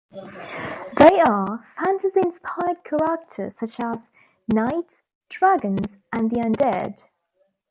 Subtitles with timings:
[0.97, 4.09] They are fantasy-inspired characters, such as
[4.51, 7.03] knights, dragons and the undead.